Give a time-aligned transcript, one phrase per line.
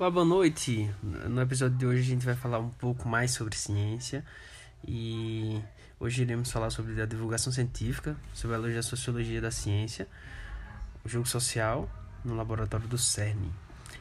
[0.00, 0.90] Olá, boa noite.
[1.02, 4.24] No episódio de hoje a gente vai falar um pouco mais sobre ciência
[4.88, 5.60] e
[6.00, 10.08] hoje iremos falar sobre a divulgação científica, sobre a da sociologia da ciência,
[11.04, 11.86] o jogo social
[12.24, 13.52] no laboratório do CERN.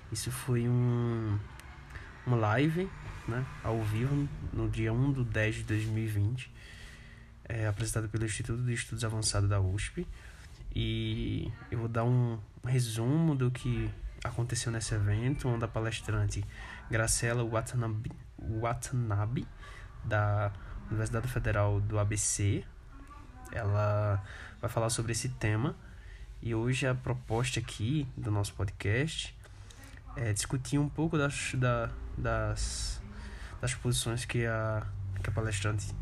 [0.10, 1.38] Isso foi um
[2.26, 2.90] uma live,
[3.28, 6.50] né, ao vivo no dia 1 de 10 de 2020,
[7.44, 10.08] é, apresentada pelo Instituto de Estudos Avançados da USP.
[10.74, 13.92] E eu vou dar um resumo do que
[14.24, 16.44] aconteceu nesse evento, onde a palestrante
[16.90, 19.48] Graciela Watanabe, Watanabe
[20.04, 20.52] da
[20.90, 22.64] Universidade Federal do ABC,
[23.52, 24.24] ela
[24.62, 25.76] vai falar sobre esse tema.
[26.42, 29.36] E hoje a proposta aqui do nosso podcast
[30.16, 33.02] é discutir um pouco das, da, das,
[33.62, 34.86] das posições que a,
[35.22, 35.94] que a palestrante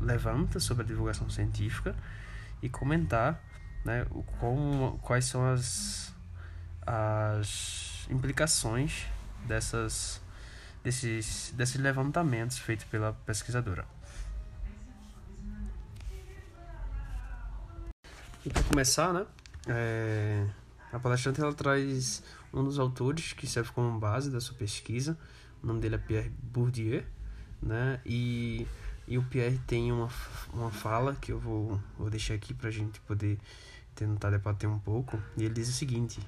[0.00, 1.94] levanta sobre a divulgação científica
[2.62, 3.40] e comentar
[3.84, 4.06] né,
[4.38, 6.15] como, quais são as
[6.86, 9.06] as implicações
[9.46, 10.20] dessas,
[10.84, 13.84] desses, desses levantamentos feitos pela pesquisadora.
[18.44, 19.26] E para começar, né,
[19.66, 20.46] é,
[20.92, 25.18] a palestrante ela traz um dos autores que serve como base da sua pesquisa,
[25.60, 27.02] o nome dele é Pierre Bourdieu,
[27.60, 28.64] né, e,
[29.08, 30.08] e o Pierre tem uma,
[30.52, 33.36] uma fala que eu vou, vou deixar aqui para a gente poder
[33.96, 36.20] tentar debater um pouco, e ele diz o seguinte,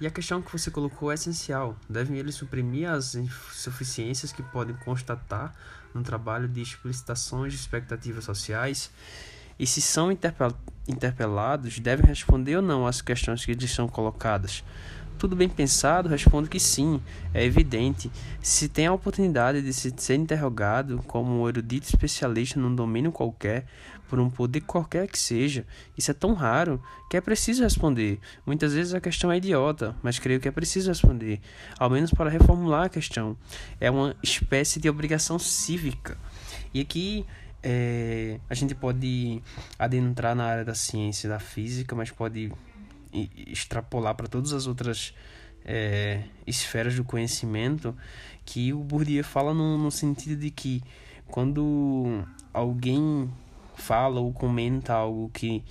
[0.00, 1.76] e a questão que você colocou é essencial.
[1.88, 5.54] Devem eles suprimir as insuficiências que podem constatar
[5.92, 8.90] no trabalho de explicitações de expectativas sociais?
[9.58, 10.54] E se são interpel
[10.86, 14.64] interpelados, devem responder ou não às questões que lhes são colocadas?
[15.18, 17.02] Tudo bem pensado, respondo que sim,
[17.34, 18.08] é evidente.
[18.40, 23.66] Se tem a oportunidade de se ser interrogado como um erudito especialista num domínio qualquer,
[24.08, 26.80] por um poder qualquer que seja, isso é tão raro
[27.10, 28.20] que é preciso responder.
[28.46, 31.40] Muitas vezes a questão é idiota, mas creio que é preciso responder,
[31.80, 33.36] ao menos para reformular a questão.
[33.80, 36.16] É uma espécie de obrigação cívica.
[36.72, 37.26] E aqui
[37.60, 39.42] é, a gente pode
[39.76, 42.52] adentrar na área da ciência, da física, mas pode
[43.12, 45.14] extrapolar para todas as outras
[45.64, 47.94] é, esferas do conhecimento
[48.44, 50.82] que o Bourdieu fala no, no sentido de que
[51.26, 53.30] quando alguém
[53.76, 55.62] fala ou comenta algo que,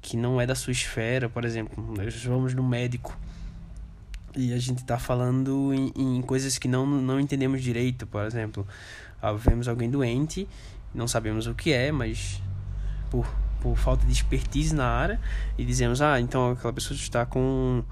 [0.00, 3.16] que não é da sua esfera, por exemplo, nós vamos no médico
[4.36, 8.66] e a gente está falando em, em, coisas que não, não entendemos direito, por exemplo,
[9.20, 10.48] ah, vemos alguém doente,
[10.94, 12.42] não sabemos o que é, mas
[13.10, 13.26] por,
[13.62, 15.20] por falta de expertise na área,
[15.56, 17.84] e dizemos, ah, então aquela pessoa está com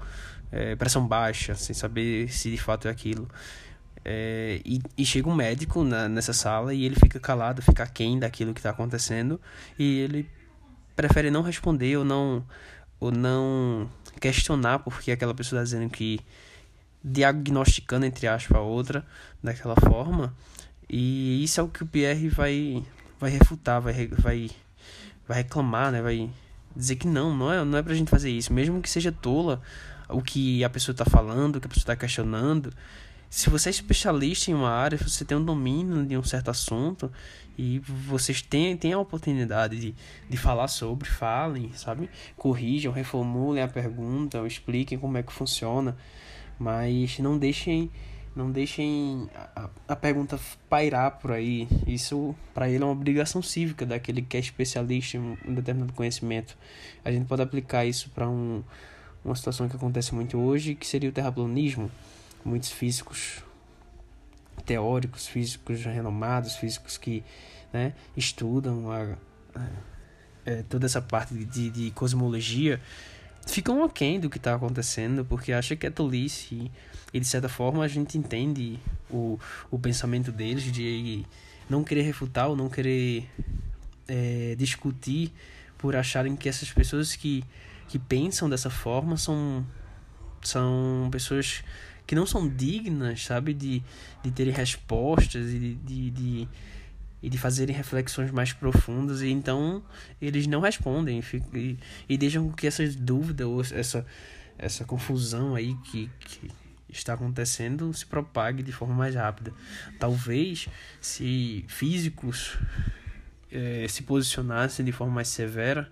[0.51, 3.27] é, pressão baixa, sem saber se de fato é aquilo.
[4.03, 8.17] É, e, e, chega um médico na, nessa sala e ele fica calado, fica quem
[8.17, 9.39] daquilo que está acontecendo
[9.77, 10.27] e ele
[10.95, 12.43] prefere não responder ou não
[12.99, 13.87] ou não
[14.19, 16.19] questionar porque aquela pessoa está dizendo que
[17.03, 19.05] diagnosticando entre aspas a outra
[19.41, 20.35] daquela forma
[20.89, 22.83] e isso é o que o Pierre vai
[23.19, 24.49] vai refutar, vai vai
[25.27, 26.01] vai reclamar, né?
[26.01, 26.29] Vai
[26.75, 29.61] dizer que não, não é não é pra gente fazer isso, mesmo que seja tola
[30.09, 32.73] o que a pessoa está falando, o que a pessoa está questionando
[33.31, 37.09] se você é especialista em uma área, você tem um domínio de um certo assunto
[37.57, 39.95] e vocês têm, têm a oportunidade de,
[40.29, 42.09] de falar sobre, falem, sabe?
[42.35, 45.95] Corrijam, reformulem a pergunta, expliquem como é que funciona,
[46.59, 47.89] mas não deixem
[48.35, 51.67] não deixem a, a pergunta pairar por aí.
[51.85, 56.57] Isso para ele é uma obrigação cívica daquele que é especialista em um determinado conhecimento.
[57.03, 58.63] A gente pode aplicar isso para um,
[59.23, 61.91] uma situação que acontece muito hoje, que seria o terraplanismo
[62.43, 63.43] muitos físicos
[64.65, 67.23] teóricos, físicos renomados, físicos que
[67.73, 69.15] né, estudam a,
[69.55, 69.67] a,
[70.45, 72.79] é, toda essa parte de, de cosmologia,
[73.45, 76.71] ficam aquém do que está acontecendo, porque acham que é tolice e,
[77.13, 78.79] e, de certa forma a gente entende
[79.09, 81.25] o, o pensamento deles de
[81.69, 83.29] não querer refutar ou não querer
[84.07, 85.31] é, discutir
[85.77, 87.43] por acharem que essas pessoas que,
[87.87, 89.65] que pensam dessa forma são,
[90.41, 91.63] são pessoas
[92.05, 93.81] que não são dignas, sabe, de,
[94.21, 96.47] de terem respostas e de, de, de,
[97.21, 99.83] e de fazerem reflexões mais profundas, e então
[100.21, 101.21] eles não respondem
[101.53, 101.77] e,
[102.09, 104.05] e deixam que essas dúvidas ou essa,
[104.57, 106.51] essa confusão aí que, que
[106.89, 109.53] está acontecendo se propague de forma mais rápida.
[109.99, 110.67] Talvez
[110.99, 112.57] se físicos
[113.51, 115.91] eh, se posicionassem de forma mais severa,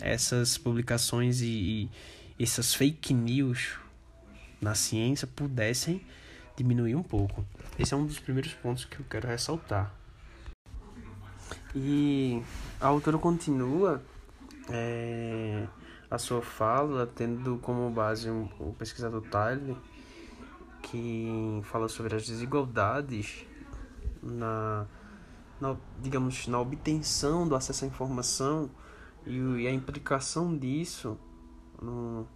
[0.00, 1.90] essas publicações e,
[2.38, 3.78] e essas fake news
[4.60, 6.00] na ciência pudessem
[6.56, 7.44] diminuir um pouco.
[7.78, 9.94] Esse é um dos primeiros pontos que eu quero ressaltar.
[11.74, 12.42] E
[12.80, 14.02] a autora continua
[14.68, 15.66] é,
[16.10, 19.76] a sua fala tendo como base um, o pesquisador Tyler,
[20.82, 23.46] que fala sobre as desigualdades
[24.22, 24.86] na,
[25.58, 28.70] na digamos, na obtenção do acesso à informação
[29.26, 31.18] e, e a implicação disso
[31.80, 32.26] no,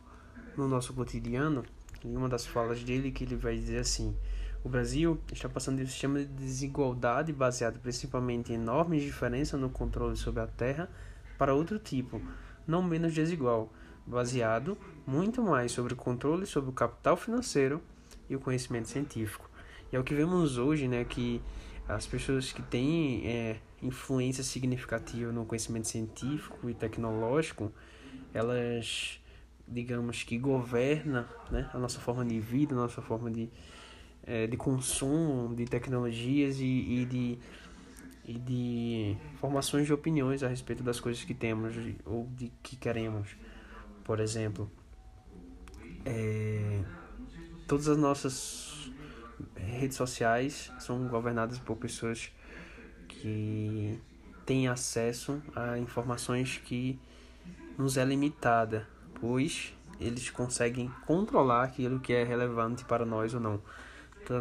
[0.57, 1.63] no nosso cotidiano.
[2.05, 4.17] Em uma das falas dele que ele vai dizer assim:
[4.67, 9.71] o Brasil está passando de um sistema de desigualdade baseado principalmente em enormes diferenças no
[9.71, 10.91] controle sobre a terra
[11.39, 12.21] para outro tipo,
[12.67, 13.73] não menos desigual,
[14.05, 14.77] baseado
[15.07, 17.81] muito mais sobre o controle sobre o capital financeiro
[18.29, 19.49] e o conhecimento científico.
[19.93, 21.41] E é o que vemos hoje, né, que
[21.89, 27.71] as pessoas que têm é, influência significativa no conhecimento científico e tecnológico,
[28.35, 29.21] elas,
[29.69, 33.49] digamos que governam né, a nossa forma de vida, a nossa forma de,
[34.27, 37.39] é, de consumo de tecnologias e, e de
[38.29, 43.37] e de formações de opiniões a respeito das coisas que temos ou de que queremos.
[44.03, 44.69] Por exemplo,
[46.05, 46.83] é,
[47.69, 48.91] todas as nossas
[49.55, 52.33] redes sociais são governadas por pessoas
[53.07, 53.97] que
[54.45, 56.99] têm acesso a informações que
[57.79, 58.89] nos é limitada,
[59.21, 63.61] pois eles conseguem controlar aquilo que é relevante para nós ou não.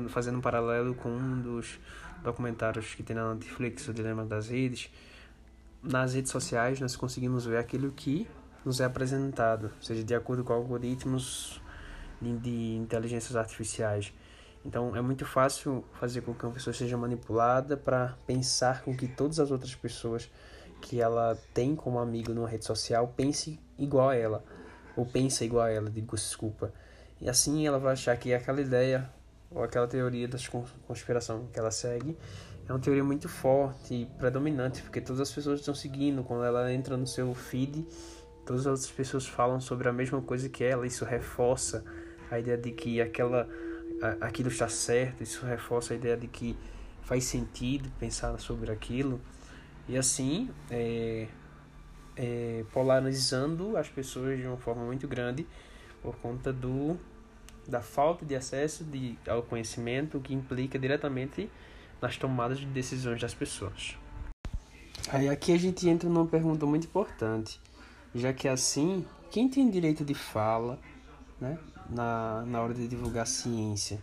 [0.10, 1.80] Fazendo um paralelo com um dos
[2.24, 4.90] documentários que tem na Netflix, O Dilema das Redes,
[5.84, 8.28] nas redes sociais nós conseguimos ver aquilo que
[8.66, 11.62] nos é apresentado, seja de acordo com algoritmos
[12.20, 14.12] de inteligências artificiais.
[14.66, 19.08] Então é muito fácil fazer com que uma pessoa seja manipulada para pensar com que
[19.08, 20.32] todas as outras pessoas
[20.82, 24.44] que ela tem como amigo numa rede social pense igual a ela
[24.96, 26.74] ou pensa igual a ela, digo desculpa.
[27.22, 29.08] E assim ela vai achar que aquela ideia
[29.56, 30.38] ou aquela teoria da
[30.86, 32.16] conspiração que ela segue.
[32.68, 36.24] É uma teoria muito forte e predominante, porque todas as pessoas estão seguindo.
[36.24, 37.86] Quando ela entra no seu feed,
[38.46, 41.86] todas as pessoas falam sobre a mesma coisa que ela, isso reforça
[42.30, 43.48] a ideia de que aquela
[44.20, 46.58] aquilo está certo, isso reforça a ideia de que
[47.04, 49.22] faz sentido pensar sobre aquilo.
[49.88, 51.28] E assim é,
[52.16, 55.48] é, polarizando as pessoas de uma forma muito grande
[56.02, 56.98] por conta do
[57.68, 61.50] da falta de acesso de, ao conhecimento que implica diretamente
[62.02, 63.98] nas tomadas de decisões das pessoas.
[65.10, 67.60] Aí aqui a gente entra numa pergunta muito importante,
[68.14, 70.80] já que assim, quem tem direito de fala,
[71.40, 71.58] né,
[71.90, 74.02] na, na hora de divulgar ciência.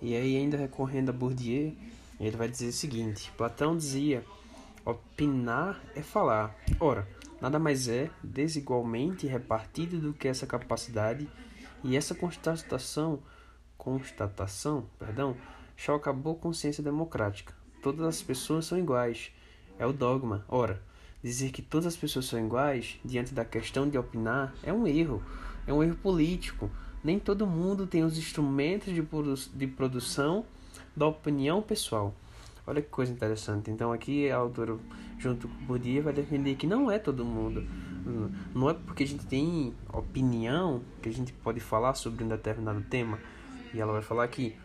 [0.00, 1.74] E aí, ainda recorrendo a Bourdieu,
[2.20, 4.24] ele vai dizer o seguinte: Platão dizia,
[4.84, 6.54] opinar é falar.
[6.78, 7.08] Ora,
[7.40, 11.28] nada mais é desigualmente repartido do que essa capacidade
[11.82, 13.20] e essa constatação,
[13.76, 15.36] constatação, perdão,
[15.76, 17.54] choca a boa consciência democrática.
[17.82, 19.30] Todas as pessoas são iguais.
[19.78, 20.44] É o dogma.
[20.48, 20.82] Ora,
[21.22, 25.22] dizer que todas as pessoas são iguais diante da questão de opinar é um erro.
[25.66, 26.70] É um erro político
[27.06, 30.44] nem todo mundo tem os instrumentos de, produ de produção
[30.96, 32.12] da opinião pessoal.
[32.66, 33.70] Olha que coisa interessante.
[33.70, 34.76] Então aqui a autora,
[35.18, 37.64] junto com o Bourdieu, vai defender que não é todo mundo.
[38.54, 42.80] Não é porque a gente tem opinião que a gente pode falar sobre um determinado
[42.82, 43.18] tema.
[43.72, 44.56] E ela vai falar que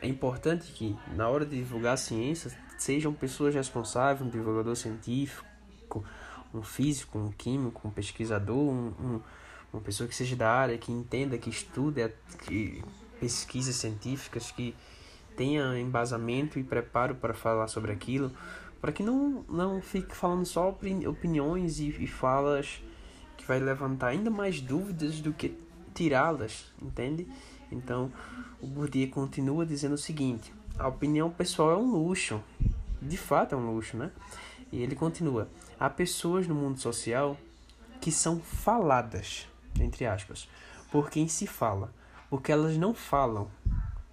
[0.00, 6.04] é importante que, na hora de divulgar a ciência, sejam pessoas responsáveis, um divulgador científico,
[6.54, 9.20] um físico, um químico, um pesquisador, um, um
[9.72, 12.10] uma pessoa que seja da área, que entenda, que estude,
[12.44, 12.82] que
[13.20, 14.74] pesquisas científicas, que
[15.36, 18.30] tenha embasamento e preparo para falar sobre aquilo,
[18.80, 22.82] para que não, não fique falando só opiniões e, e falas
[23.36, 25.56] que vai levantar ainda mais dúvidas do que
[25.94, 27.26] tirá-las, entende?
[27.70, 28.10] Então,
[28.60, 32.42] o Bourdieu continua dizendo o seguinte: a opinião pessoal é um luxo,
[33.00, 34.10] de fato é um luxo, né?
[34.72, 37.36] E ele continua: há pessoas no mundo social
[38.00, 39.46] que são faladas,
[39.78, 40.48] entre aspas,
[40.90, 41.92] por quem se fala,
[42.28, 43.48] porque elas não falam,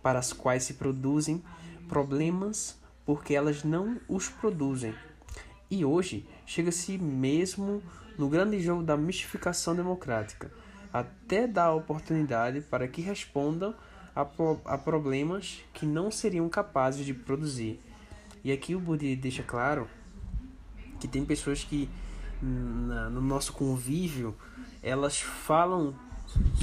[0.08, 1.44] para as quais se produzem
[1.90, 4.96] problemas, porque elas não os produzem.
[5.70, 7.84] E hoje chega-se mesmo
[8.18, 10.50] no grande jogo da mistificação democrática,
[10.94, 13.76] até dar oportunidade para que respondam
[14.16, 17.78] a, pro a problemas que não seriam capazes de produzir.
[18.46, 19.90] E aqui o Budi deixa claro
[21.02, 21.90] que tem pessoas que
[22.42, 24.34] no nosso convívio
[24.82, 25.94] elas falam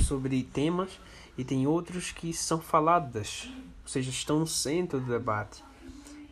[0.02, 0.98] sobre temas
[1.36, 3.48] e tem outros que são faladas,
[3.82, 5.62] ou seja, estão no centro do debate.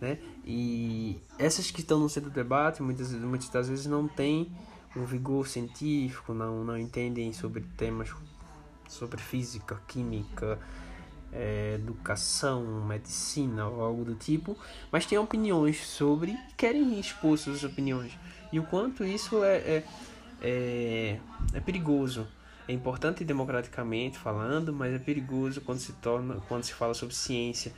[0.00, 0.18] Né?
[0.44, 4.50] E essas que estão no centro do debate muitas, muitas das vezes não têm
[4.97, 8.12] um vigor científico, não, não entendem sobre temas
[8.88, 10.59] sobre física, química,
[11.32, 14.54] é, educação, medicina ou algo do tipo,
[14.90, 18.12] mas têm opiniões sobre e querem expor suas opiniões.
[18.52, 19.85] E o quanto isso é, é
[20.42, 21.18] é,
[21.54, 22.26] é perigoso.
[22.69, 27.73] É importante democraticamente falando, mas é perigoso quando se torna quando se fala sobre ciência,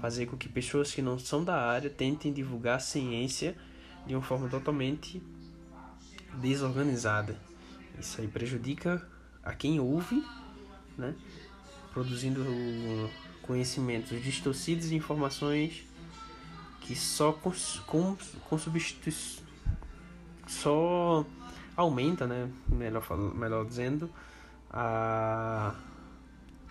[0.00, 3.56] fazer com que pessoas que não são da área tentem divulgar a ciência
[4.06, 5.22] de uma forma totalmente
[6.34, 7.36] desorganizada.
[7.98, 9.06] Isso aí prejudica
[9.42, 10.22] a quem ouve,
[10.98, 11.14] né?
[11.92, 12.44] Produzindo
[13.42, 15.84] conhecimentos distorcidos e informações
[16.80, 17.52] que só com,
[17.86, 18.16] com,
[18.48, 19.46] com substituição
[20.46, 21.24] só
[21.76, 22.48] aumenta, né?
[22.68, 23.04] Melhor,
[23.34, 24.10] melhor dizendo,
[24.70, 25.74] a,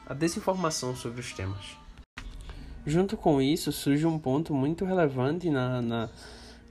[0.05, 1.77] a desinformação sobre os temas.
[2.85, 6.09] Junto com isso, surge um ponto muito relevante na, na,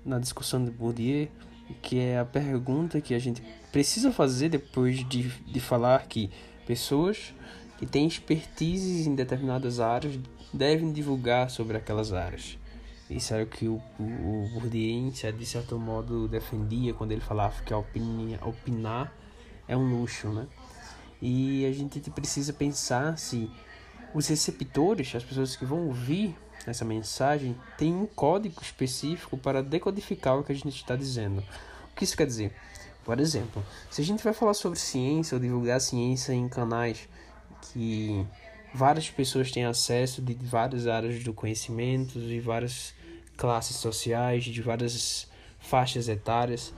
[0.04, 1.28] na discussão de Bourdieu,
[1.82, 6.30] que é a pergunta que a gente precisa fazer depois de, de falar que
[6.66, 7.34] pessoas
[7.78, 10.18] que têm expertise em determinadas áreas
[10.52, 12.58] devem divulgar sobre aquelas áreas.
[13.10, 17.78] Isso que o, o, o Bourdieu, de certo modo, defendia quando ele falava que a
[17.78, 19.12] opinia, opinar
[19.68, 20.46] é um luxo, né?
[21.20, 23.50] E a gente precisa pensar se
[24.14, 26.34] os receptores, as pessoas que vão ouvir
[26.66, 31.42] essa mensagem, têm um código específico para decodificar o que a gente está dizendo.
[31.92, 32.54] O que isso quer dizer?
[33.04, 37.06] Por exemplo, se a gente vai falar sobre ciência ou divulgar ciência em canais
[37.60, 38.26] que
[38.74, 42.93] várias pessoas têm acesso de várias áreas do conhecimento, de várias
[43.36, 46.72] classes sociais, de várias faixas etárias,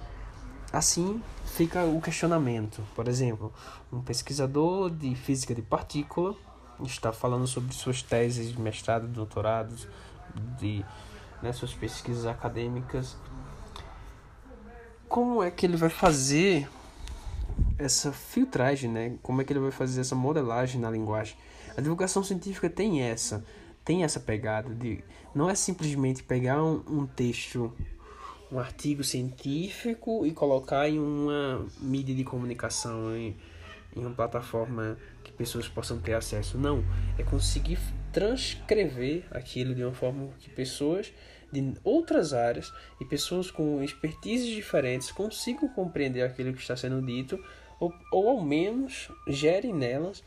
[0.72, 2.82] assim fica o questionamento.
[2.94, 3.52] Por exemplo,
[3.92, 6.34] um pesquisador de física de partícula
[6.84, 9.74] está falando sobre suas teses de mestrado, doutorado,
[10.58, 10.84] de
[11.42, 13.16] né, suas pesquisas acadêmicas
[15.08, 16.68] como é que ele vai fazer
[17.78, 19.16] essa filtragem, né?
[19.22, 21.36] Como é que ele vai fazer essa modelagem na linguagem?
[21.76, 23.44] A divulgação científica tem essa,
[23.86, 25.02] tem essa pegada de
[25.32, 27.72] não é simplesmente pegar um, um texto,
[28.50, 33.36] um artigo científico e colocar em uma mídia de comunicação, em,
[33.94, 36.58] em uma plataforma que pessoas possam ter acesso.
[36.58, 36.84] Não,
[37.16, 37.78] é conseguir
[38.12, 41.12] transcrever aquilo de uma forma que pessoas
[41.52, 47.38] de outras áreas e pessoas com expertises diferentes consigam compreender aquilo que está sendo dito
[47.78, 50.24] ou, ou ao menos gerem nelas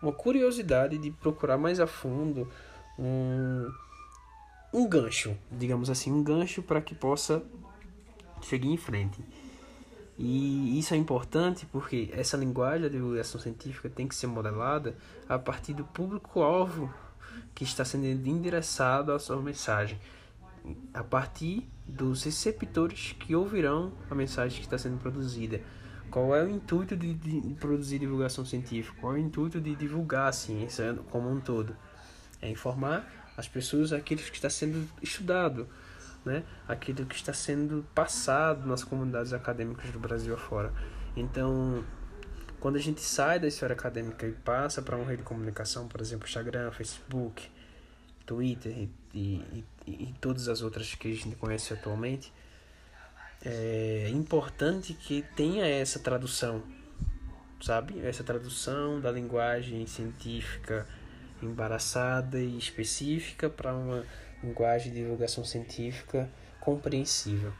[0.00, 2.50] uma curiosidade de procurar mais a fundo
[2.98, 3.70] um,
[4.72, 7.42] um gancho, digamos assim, um gancho para que possa
[8.42, 9.22] seguir em frente.
[10.18, 14.96] E isso é importante porque essa linguagem da divulgação científica tem que ser modelada
[15.28, 16.92] a partir do público-alvo
[17.54, 19.98] que está sendo endereçado à sua mensagem
[20.92, 25.60] a partir dos receptores que ouvirão a mensagem que está sendo produzida.
[26.10, 28.96] Qual é o intuito de, de, produzir divulgação científica?
[29.00, 31.76] Qual é o intuito de divulgar a ciência como um todo?
[32.46, 35.68] É informar as pessoas aquilo que está sendo estudado,
[36.24, 36.44] né?
[36.66, 40.72] aquilo que está sendo passado nas comunidades acadêmicas do Brasil afora.
[41.16, 41.84] Então,
[42.60, 46.00] quando a gente sai da esfera acadêmica e passa para uma rede de comunicação, por
[46.00, 47.50] exemplo, Instagram, Facebook,
[48.24, 52.32] Twitter e, e, e todas as outras que a gente conhece atualmente,
[53.44, 56.62] é importante que tenha essa tradução,
[57.60, 58.00] sabe?
[58.04, 60.86] Essa tradução da linguagem científica
[61.42, 64.04] embaraçada e específica para uma
[64.42, 66.28] linguagem de divulgação científica
[66.60, 67.52] compreensível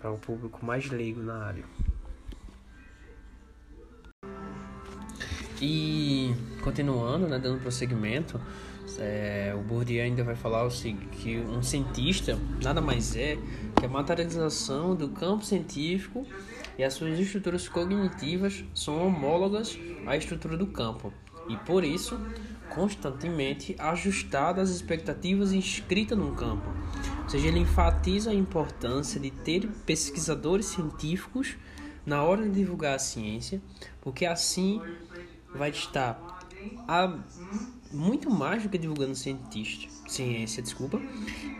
[0.00, 1.64] para um público mais leigo na área.
[5.60, 8.40] E continuando, né, dando prosseguimento,
[8.98, 10.68] é, o Bourdieu ainda vai falar
[11.12, 13.36] que um cientista nada mais é
[13.78, 16.26] que a materialização do campo científico
[16.78, 21.12] e as suas estruturas cognitivas são homólogas à estrutura do campo
[21.48, 22.18] e, por isso,
[22.70, 26.68] constantemente ajustadas às expectativas inscritas no campo.
[27.24, 31.56] Ou seja, ele enfatiza a importância de ter pesquisadores científicos
[32.06, 33.60] na hora de divulgar a ciência,
[34.00, 34.80] porque assim
[35.54, 36.40] vai estar
[36.88, 37.18] a
[37.92, 41.00] muito mais do que divulgando cientista, ciência, desculpa,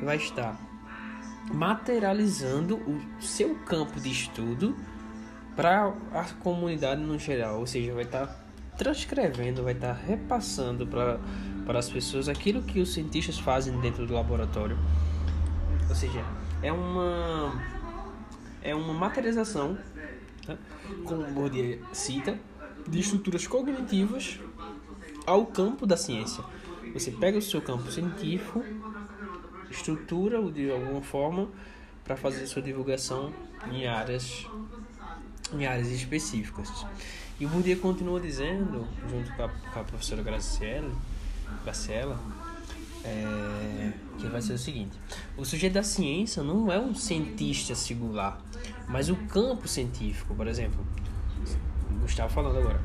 [0.02, 0.58] vai estar
[1.52, 4.76] materializando o seu campo de estudo
[5.56, 8.39] para a comunidade no geral, ou seja, vai estar
[8.80, 14.78] transcrevendo, vai estar repassando para as pessoas aquilo que os cientistas fazem dentro do laboratório.
[15.87, 16.25] Ou seja,
[16.62, 17.62] é uma
[18.62, 19.76] é uma materialização,
[20.49, 20.56] né,
[21.04, 22.38] como Bourdieu cita,
[22.88, 24.40] de estruturas cognitivas
[25.26, 26.42] ao campo da ciência.
[26.94, 28.64] Você pega o seu campo científico,
[29.70, 31.50] estrutura-o de alguma forma
[32.02, 33.30] para fazer sua divulgação
[33.70, 34.46] em áreas
[35.52, 36.87] em áreas específicas.
[37.40, 40.92] E o Bourdieu continua dizendo, junto com a, com a professora Graciela,
[41.64, 42.20] Graciela
[43.02, 44.97] é, que vai ser o seguinte:
[45.37, 48.38] o sujeito da ciência não é um cientista singular,
[48.87, 50.87] mas o campo científico, por exemplo.
[52.02, 52.80] Gustavo falando agora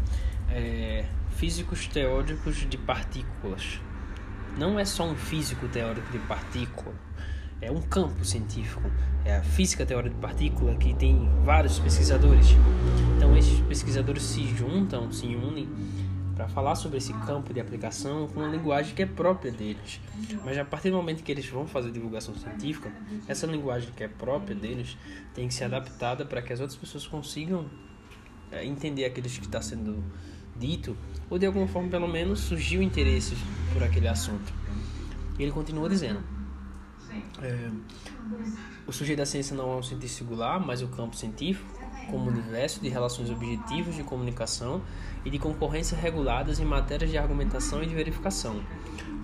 [0.50, 3.80] é, físicos teóricos de partículas.
[4.58, 6.96] Não é só um físico teórico de partícula,
[7.62, 8.90] é um campo científico.
[9.26, 12.50] É a física teórica de partícula que tem vários pesquisadores.
[13.18, 13.36] Então
[13.96, 15.70] pesquisadores se juntam, se unem
[16.36, 20.02] para falar sobre esse campo de aplicação com uma linguagem que é própria deles.
[20.44, 22.92] Mas a partir do momento que eles vão fazer divulgação científica,
[23.26, 24.98] essa linguagem que é própria deles
[25.34, 27.66] tem que ser adaptada para que as outras pessoas consigam
[28.52, 30.04] é, entender aquilo que está sendo
[30.58, 30.98] dito
[31.30, 33.36] ou de alguma forma pelo menos surgiu interesse
[33.72, 34.54] por aquele assunto.
[35.40, 36.22] E ele continua dizendo:
[37.42, 37.70] é,
[38.86, 41.75] o sujeito da ciência não é um cientista singular, mas o campo científico,
[42.10, 44.82] como universo de relações objetivas de comunicação
[45.24, 48.62] e de concorrência reguladas em matérias de argumentação e de verificação.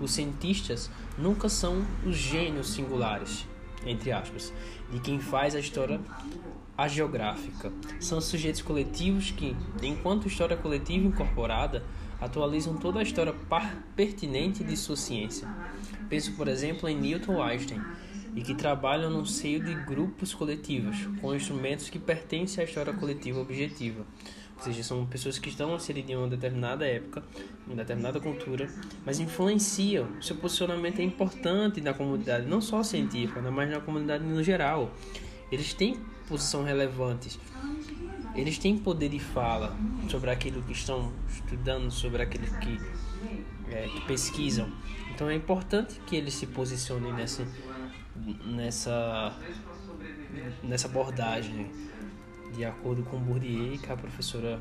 [0.00, 3.46] Os cientistas nunca são os gênios singulares,
[3.86, 4.52] entre aspas,
[4.90, 6.00] de quem faz a história
[6.76, 7.72] agiográfica.
[8.00, 11.84] São sujeitos coletivos que, enquanto história coletiva incorporada,
[12.20, 13.34] atualizam toda a história
[13.96, 15.48] pertinente de sua ciência.
[16.08, 17.80] Penso, por exemplo, em Newton Einstein,
[18.34, 23.40] e que trabalham no seio de grupos coletivos, com instrumentos que pertencem à história coletiva
[23.40, 24.06] objetiva.
[24.56, 27.22] Ou seja, são pessoas que estão inseridas em uma determinada época,
[27.66, 28.70] em uma determinada cultura,
[29.04, 30.06] mas influenciam.
[30.20, 34.94] Seu posicionamento é importante na comunidade, não só científica, né, mas na comunidade no geral.
[35.50, 35.96] Eles têm
[36.28, 37.38] posição relevantes.
[38.34, 39.76] Eles têm poder de fala
[40.08, 42.80] sobre aquilo que estão estudando, sobre aquilo que,
[43.68, 44.70] é, que pesquisam.
[45.14, 47.46] Então é importante que eles se posicionem nessa,
[48.44, 49.32] nessa,
[50.62, 51.70] nessa abordagem,
[52.54, 54.60] de acordo com Bourdieu e com a professora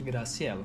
[0.00, 0.64] Graciela.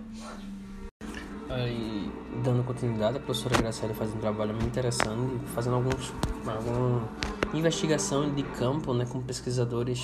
[1.50, 2.12] Aí,
[2.43, 6.13] dando continuidade, a professora Graciela faz um trabalho muito interessante, fazendo alguns,
[6.48, 7.07] alguma
[7.53, 10.01] investigação de campo né, com pesquisadores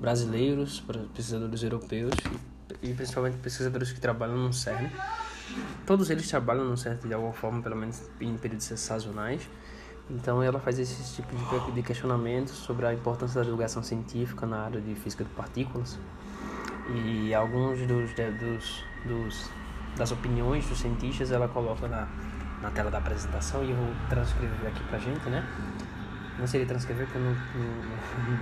[0.00, 0.82] brasileiros,
[1.14, 2.14] pesquisadores europeus
[2.82, 4.88] e, e principalmente pesquisadores que trabalham no CERN.
[5.84, 9.48] Todos eles trabalham no CERN de alguma forma, pelo menos em períodos sazonais.
[10.10, 14.80] Então ela faz esse tipo de questionamentos sobre a importância da divulgação científica na área
[14.80, 15.98] de física de partículas
[16.94, 19.50] e alguns dos, dos, dos
[19.96, 22.08] das opiniões dos cientistas ela coloca na,
[22.62, 25.44] na tela da apresentação e eu vou transcrever aqui pra gente, né?
[26.38, 28.38] Não seria transcrever porque não, não,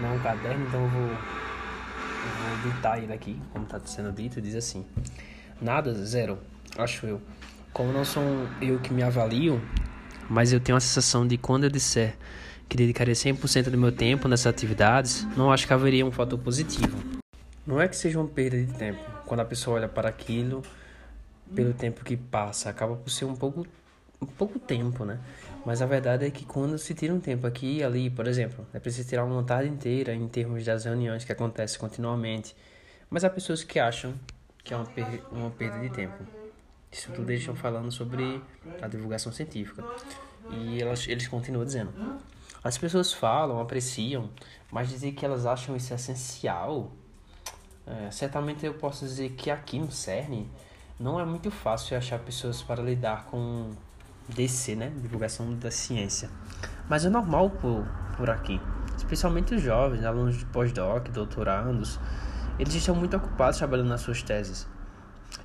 [0.00, 4.12] não é um caderno, então eu vou, eu vou ditar ele aqui, como está sendo
[4.12, 4.84] dito, diz assim:
[5.60, 6.38] Nada, zero,
[6.76, 7.22] acho eu.
[7.72, 8.22] Como não sou
[8.60, 9.60] eu que me avalio,
[10.28, 12.16] mas eu tenho a sensação de quando eu disser
[12.68, 16.96] que dedicaria 100% do meu tempo nessas atividades, não acho que haveria um fator positivo.
[17.66, 19.00] Não é que seja uma perda de tempo.
[19.24, 20.62] Quando a pessoa olha para aquilo,
[21.54, 23.66] pelo tempo que passa, acaba por ser um pouco,
[24.20, 25.18] um pouco tempo, né?
[25.64, 28.64] Mas a verdade é que quando se tira um tempo aqui e ali, por exemplo,
[28.72, 32.54] é preciso tirar uma tarde inteira em termos das reuniões que acontecem continuamente.
[33.10, 34.14] Mas há pessoas que acham
[34.62, 36.24] que é uma, per uma perda de tempo.
[36.90, 38.42] Isso tudo eles estão falando sobre
[38.80, 39.84] a divulgação científica.
[40.50, 41.92] E elas, eles continuam dizendo:
[42.62, 44.30] as pessoas falam, apreciam,
[44.70, 46.92] mas dizer que elas acham isso essencial.
[47.86, 50.48] É, certamente eu posso dizer que aqui no CERN
[50.98, 53.70] não é muito fácil achar pessoas para lidar com
[54.28, 54.92] DC, né?
[54.96, 56.30] Divulgação da ciência.
[56.88, 58.60] Mas é normal por, por aqui.
[58.96, 62.00] Especialmente os jovens, alunos de pós-doc, doutorandos.
[62.58, 64.66] Eles estão muito ocupados trabalhando nas suas teses.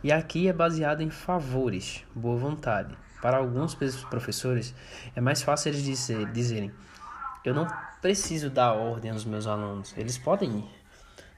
[0.04, 2.98] E aqui é baseado em favores, boa vontade.
[3.22, 4.74] Para alguns professores,
[5.16, 6.72] é mais fácil eles dizer, dizerem:
[7.46, 7.68] Eu não
[8.02, 10.70] preciso dar ordem aos meus alunos, eles podem ir.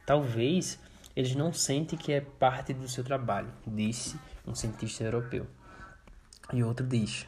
[0.06, 0.80] Talvez
[1.16, 5.46] eles não sentem que é parte do seu trabalho, disse um cientista europeu.
[6.54, 7.28] E outro diz: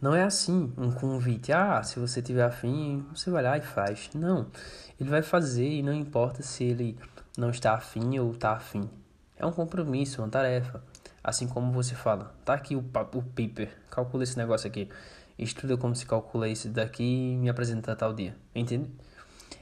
[0.00, 4.10] Não é assim um convite, ah, se você tiver afim, você vai lá e faz.
[4.14, 4.48] Não,
[5.00, 6.98] ele vai fazer e não importa se ele
[7.38, 8.90] não está afim ou está afim.
[9.38, 10.82] É um compromisso, uma tarefa.
[11.22, 14.88] Assim como você fala, tá aqui o, o paper, calcula esse negócio aqui,
[15.36, 18.88] estuda como se calcula isso daqui e me apresenta tal dia, entende?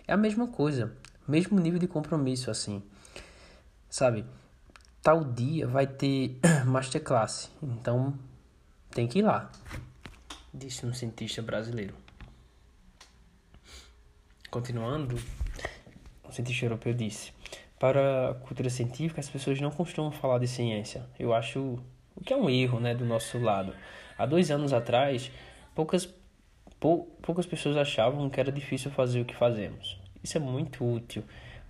[0.07, 0.95] É a mesma coisa,
[1.27, 2.83] mesmo nível de compromisso, assim.
[3.89, 4.27] Sabe,
[5.03, 8.13] tal dia vai ter masterclass, então
[8.91, 9.51] tem que ir lá,
[10.53, 11.95] disse um cientista brasileiro.
[14.51, 15.17] Continuando,
[16.25, 17.33] um cientista europeu disse:
[17.85, 21.05] para a cultura científica, as pessoas não costumam falar de ciência.
[21.19, 21.79] Eu acho
[22.17, 23.75] o que é um erro né, do nosso lado.
[24.17, 25.31] Há dois anos atrás,
[25.75, 26.09] poucas,
[26.81, 30.01] pou, poucas pessoas achavam que era difícil fazer o que fazemos.
[30.23, 31.25] Isso é muito útil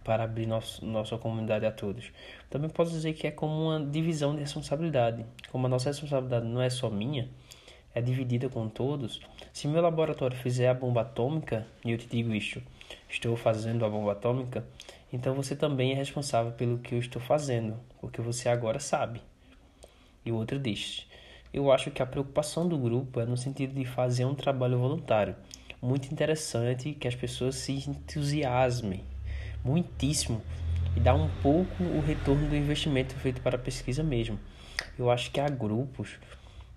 [0.04, 2.12] para abrir nosso, nossa comunidade a todos.
[2.48, 5.26] Também posso dizer que é como uma divisão de responsabilidade.
[5.50, 7.28] Como a nossa responsabilidade não é só minha,
[7.92, 9.20] é dividida com todos.
[9.52, 12.62] Se meu laboratório fizer a bomba atômica, e eu te digo isto,
[13.14, 14.64] estou fazendo a bomba atômica,
[15.12, 19.22] então você também é responsável pelo que eu estou fazendo, porque você agora sabe.
[20.24, 21.06] E o outro diz:
[21.52, 25.36] Eu acho que a preocupação do grupo é no sentido de fazer um trabalho voluntário.
[25.80, 29.04] Muito interessante que as pessoas se entusiasmem
[29.62, 30.42] muitíssimo
[30.96, 34.38] e dar um pouco o retorno do investimento feito para a pesquisa mesmo.
[34.98, 36.18] Eu acho que há grupos,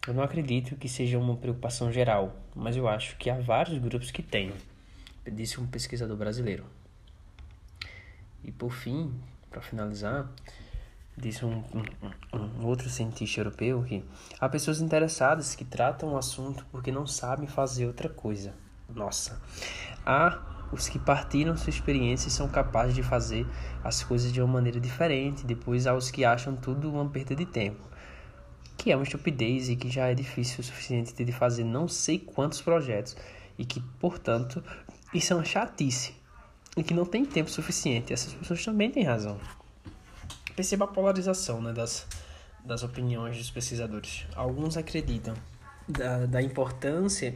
[0.07, 4.11] eu não acredito que seja uma preocupação geral, mas eu acho que há vários grupos
[4.11, 4.51] que têm,
[5.31, 6.65] disse um pesquisador brasileiro.
[8.43, 9.13] E por fim,
[9.49, 10.29] para finalizar,
[11.17, 14.03] disse um, um, um, outro cientista europeu que
[14.39, 18.53] há pessoas interessadas que tratam o assunto porque não sabem fazer outra coisa.
[18.87, 19.41] Nossa,
[20.05, 20.39] há
[20.71, 23.47] os que partiram sua experiência e são capazes de fazer
[23.83, 25.45] as coisas de uma maneira diferente.
[25.45, 27.83] Depois há os que acham tudo uma perda de tempo,
[28.77, 32.19] que é uma estupidez e que já é difícil o suficiente de fazer não sei
[32.19, 33.17] quantos projetos
[33.57, 34.63] e que, portanto,
[35.17, 36.15] isso é uma chatice
[36.75, 38.13] e que não tem tempo suficiente.
[38.13, 39.39] Essas pessoas também têm razão.
[40.55, 42.07] Perceba a polarização né, das,
[42.63, 44.25] das opiniões dos pesquisadores.
[44.35, 45.33] Alguns acreditam
[45.87, 47.35] da, da importância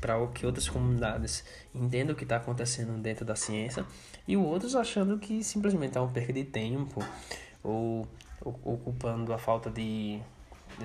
[0.00, 3.86] para o que outras comunidades entendam o que está acontecendo dentro da ciência
[4.28, 7.02] e outros achando que simplesmente é uma perda de tempo
[7.62, 8.06] ou,
[8.42, 10.20] ocupando a falta de,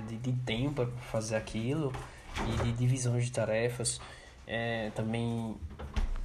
[0.07, 1.91] de, de tempo para fazer aquilo
[2.47, 3.99] e de divisões de tarefas
[4.47, 5.57] é, também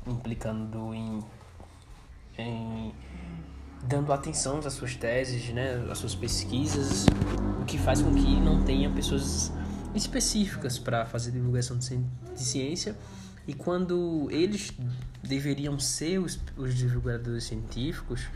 [0.06, 1.22] implicando em,
[2.38, 2.94] em
[3.82, 7.06] dando atenção às suas teses, né, às suas pesquisas,
[7.60, 9.52] o que faz com que não tenha pessoas
[9.94, 12.00] específicas para fazer divulgação de
[12.36, 12.96] ciência
[13.46, 14.72] e quando eles
[15.22, 18.26] deveriam ser os, os divulgadores científicos,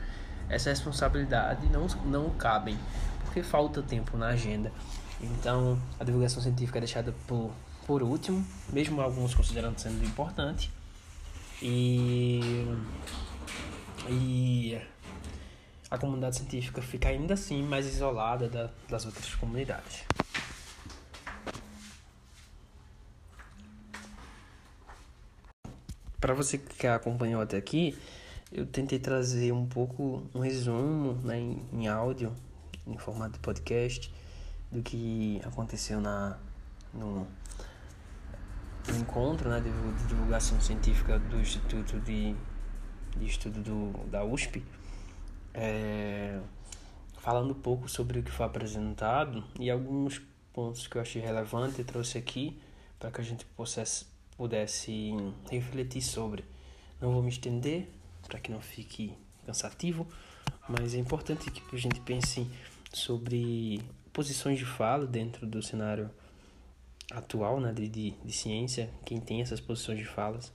[0.48, 2.78] essa responsabilidade não, não cabem,
[3.24, 4.70] porque falta tempo na agenda.
[5.20, 7.50] Então, a divulgação científica é deixada por,
[7.87, 10.70] por último, mesmo alguns considerando sendo importante.
[11.61, 12.40] E,
[14.09, 14.81] e
[15.90, 20.05] a comunidade científica fica ainda assim mais isolada da, das outras comunidades.
[26.21, 27.97] para você que acompanhou até aqui,
[28.53, 32.35] eu tentei trazer um pouco um resumo né, em, em áudio,
[32.87, 34.12] em formato de podcast,
[34.71, 36.38] do que aconteceu na,
[36.92, 37.27] no,
[38.92, 42.35] no encontro né, de, de, divulgação científica do Instituto de,
[43.16, 44.64] de Estudo do, da USP,
[45.55, 46.40] é,
[47.18, 50.20] falando um pouco sobre o que foi apresentado e alguns
[50.53, 52.59] pontos que eu achei relevante, eu trouxe aqui
[52.98, 53.85] para que a gente possa
[54.37, 55.11] pudesse
[55.51, 56.44] refletir sobre.
[57.01, 57.88] Não vou me estender
[58.27, 59.12] para que não fique
[59.44, 60.07] cansativo,
[60.68, 62.46] mas é importante que a gente pense
[62.92, 66.11] sobre posições de fala dentro do cenário
[67.11, 70.53] atual né, de, de, de ciência, quem tem essas posições de falas,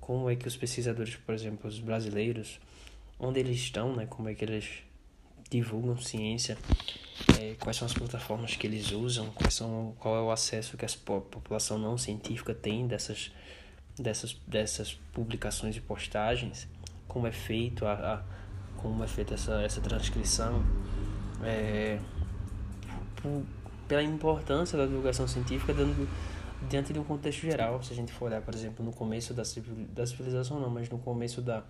[0.00, 2.60] como é que os pesquisadores, por exemplo, os brasileiros,
[3.18, 4.82] onde eles estão, né, como é que eles
[5.50, 6.58] divulgam ciência,
[7.40, 10.84] é, quais são as plataformas que eles usam, quais são, qual é o acesso que
[10.84, 13.32] a população não científica tem dessas,
[13.98, 16.68] dessas, dessas publicações e postagens,
[17.06, 18.38] como é feito a, a
[18.76, 20.64] como é feita essa, essa transcrição,
[21.42, 21.98] é,
[23.88, 26.08] pela importância da divulgação científica dando
[26.68, 29.42] diante de um contexto geral, se a gente for olhar, por exemplo, no começo da,
[29.94, 31.64] da civilização não, mas no começo da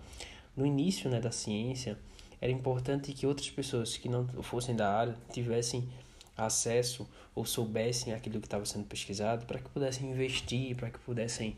[0.55, 1.97] no início, né, da ciência,
[2.41, 5.87] era importante que outras pessoas que não fossem da área tivessem
[6.35, 11.55] acesso ou soubessem aquilo que estava sendo pesquisado para que pudessem investir, para que pudessem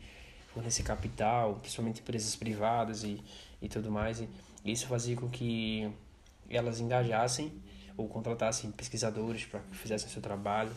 [0.52, 3.20] fornecer capital, principalmente empresas privadas e,
[3.60, 4.20] e tudo mais.
[4.20, 4.28] E
[4.64, 5.90] isso fazia com que
[6.50, 7.52] elas engajassem
[7.96, 10.72] ou contratassem pesquisadores para que fizessem seu trabalho.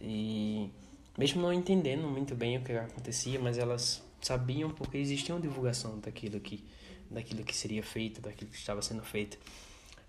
[0.00, 0.70] E
[1.18, 5.98] mesmo não entendendo muito bem o que acontecia, mas elas sabiam porque existia uma divulgação
[5.98, 6.64] daquilo que
[7.10, 9.36] daquilo que seria feito, daquilo que estava sendo feito.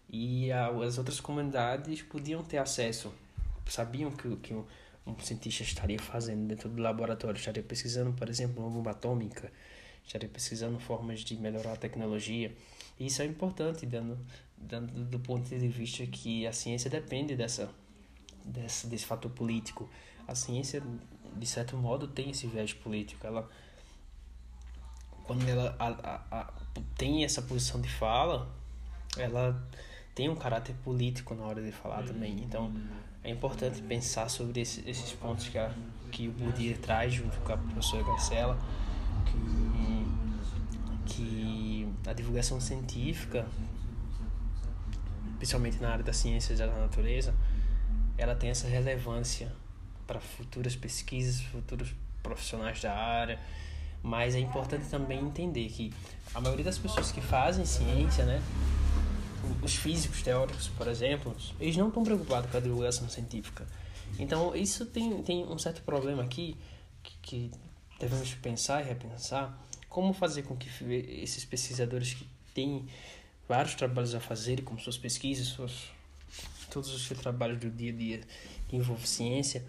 [0.07, 3.11] E as outras comunidades podiam ter acesso,
[3.65, 4.65] sabiam que, que um,
[5.07, 9.51] um cientista estaria fazendo dentro do laboratório, estaria pesquisando, por exemplo, uma bomba atômica,
[10.05, 12.55] estaria pesquisando formas de melhorar a tecnologia.
[12.99, 14.17] E isso é importante, dando,
[14.57, 17.69] dando do ponto de vista que a ciência depende dessa,
[18.45, 19.89] dessa, desse fator político.
[20.27, 20.83] A ciência,
[21.35, 23.25] de certo modo, tem esse viés político.
[23.25, 23.49] Ela
[25.23, 26.53] quando ela a, a, a,
[26.97, 28.49] tem essa posição de fala,
[29.17, 29.65] ela
[30.13, 32.41] tem um caráter político na hora de falar também.
[32.43, 32.73] Então,
[33.23, 35.73] é importante pensar sobre esse, esses pontos que, a,
[36.11, 38.59] que o Bourdieu traz junto com a professora Garcela,
[39.25, 39.37] que,
[41.11, 43.45] que a divulgação científica,
[45.37, 47.33] principalmente na área da ciência da natureza,
[48.17, 49.51] ela tem essa relevância
[50.07, 53.39] para futuras pesquisas, futuros profissionais da área,
[54.03, 55.93] mas é importante também entender que
[56.33, 58.41] a maioria das pessoas que fazem ciência, né,
[59.61, 63.67] os físicos teóricos, por exemplo, eles não estão preocupados com a divulgação científica.
[64.19, 66.57] Então, isso tem, tem um certo problema aqui
[67.01, 67.51] que, que
[67.99, 69.57] devemos pensar e repensar
[69.91, 70.69] como fazer com que
[71.21, 72.25] esses pesquisadores que
[72.55, 72.87] têm
[73.47, 75.89] vários trabalhos a fazer, como suas pesquisas, suas,
[76.71, 78.21] todos os seus trabalhos do dia a dia
[78.69, 79.65] que envolvem ciência,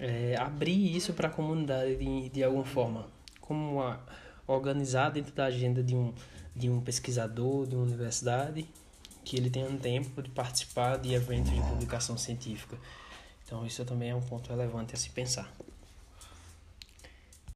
[0.00, 3.06] é, abrir isso para a comunidade de, de alguma forma,
[3.38, 4.00] como a,
[4.46, 6.14] organizar dentro da agenda de um,
[6.54, 8.66] de um pesquisador, de uma universidade,
[9.26, 12.78] que ele tenha um tempo de participar de eventos de publicação científica.
[13.44, 15.52] Então, isso também é um ponto relevante a se pensar.